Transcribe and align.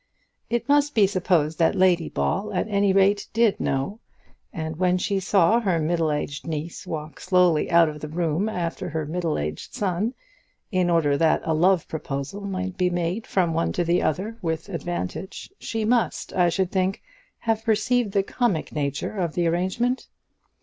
It 0.49 0.67
must 0.67 0.95
be 0.95 1.05
supposed 1.05 1.59
that 1.59 1.75
Lady 1.75 2.09
Ball 2.09 2.51
at 2.55 2.67
any 2.67 2.91
rate 2.91 3.27
did 3.33 3.59
know, 3.59 3.99
and 4.51 4.77
when 4.77 4.97
she 4.97 5.19
saw 5.19 5.59
her 5.59 5.77
middle 5.79 6.11
aged 6.11 6.47
niece 6.47 6.87
walk 6.87 7.19
slowly 7.19 7.69
out 7.69 7.87
of 7.87 7.99
the 8.01 8.07
room 8.07 8.49
after 8.49 8.89
her 8.89 9.05
middle 9.05 9.37
aged 9.37 9.75
son, 9.75 10.15
in 10.71 10.89
order 10.89 11.17
that 11.17 11.41
a 11.45 11.53
love 11.53 11.87
proposal 11.87 12.41
might 12.41 12.77
be 12.79 12.89
made 12.89 13.27
from 13.27 13.53
one 13.53 13.71
to 13.73 13.83
the 13.83 14.01
other 14.01 14.39
with 14.41 14.69
advantage, 14.69 15.51
she 15.59 15.85
must, 15.85 16.33
I 16.33 16.49
should 16.49 16.71
think, 16.71 17.03
have 17.37 17.63
perceived 17.63 18.13
the 18.13 18.23
comic 18.23 18.71
nature 18.71 19.15
of 19.15 19.35
the 19.35 19.45
arrangement. 19.45 20.07